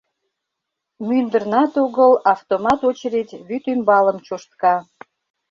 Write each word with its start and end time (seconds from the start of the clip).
Мӱндырнат 1.07 1.73
огыл 1.83 2.11
автомат 2.33 2.79
очередь 2.89 3.37
вӱд 3.47 3.63
ӱмбалым 3.73 4.17
чоштка. 4.25 4.75